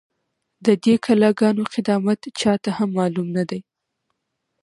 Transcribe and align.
،د 0.65 0.67
دې 0.83 0.95
کلا 1.05 1.29
گانو 1.39 1.63
قدامت 1.73 2.19
چا 2.39 2.53
ته 2.63 2.69
هم 2.77 2.89
معلوم 2.97 3.27
نه 3.37 3.43
دی، 3.49 3.61